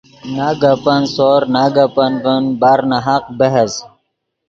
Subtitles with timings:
[0.35, 3.73] نہ گپن سور نہ گپن ڤین برناحق بحث